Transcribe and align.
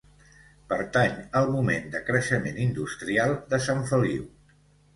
Pertany 0.71 1.13
al 1.41 1.49
moment 1.57 1.85
de 1.97 2.01
creixement 2.09 2.59
industrial 2.65 3.39
de 3.55 3.63
Sant 3.69 3.87
Feliu. 3.95 4.29